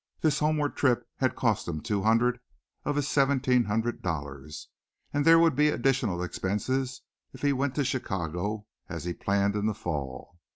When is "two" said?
1.79-2.01